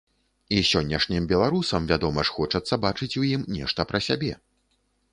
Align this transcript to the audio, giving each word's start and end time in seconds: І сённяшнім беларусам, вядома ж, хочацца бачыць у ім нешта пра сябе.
І 0.55 0.63
сённяшнім 0.69 1.27
беларусам, 1.33 1.87
вядома 1.93 2.21
ж, 2.31 2.35
хочацца 2.41 2.83
бачыць 2.89 3.13
у 3.25 3.31
ім 3.35 3.41
нешта 3.61 3.81
пра 3.93 4.07
сябе. 4.11 4.33